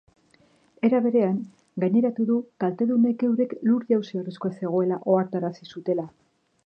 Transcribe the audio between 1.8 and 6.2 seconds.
gaineratu du kaltedunek eurek lur-jausi arriskua zegoela ohartarazi zutela.